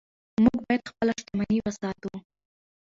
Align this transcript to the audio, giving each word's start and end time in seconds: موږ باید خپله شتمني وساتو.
موږ 0.43 0.57
باید 0.65 0.89
خپله 0.91 1.13
شتمني 1.21 1.57
وساتو. 1.65 2.11